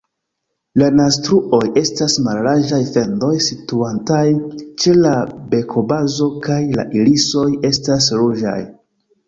La 0.81 0.85
naztruoj 0.99 1.67
estas 1.81 2.15
mallarĝaj 2.27 2.79
fendoj 2.95 3.29
situantaj 3.49 4.23
ĉe 4.85 4.97
la 5.05 5.13
bekobazo, 5.55 6.33
kaj 6.49 6.61
la 6.81 6.89
irisoj 7.01 7.49
estas 7.75 8.13
ruĝaj. 8.25 8.61